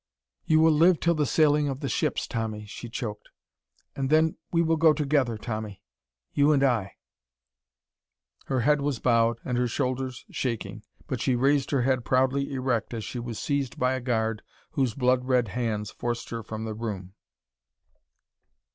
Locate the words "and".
3.95-4.09, 6.51-6.63, 9.45-9.59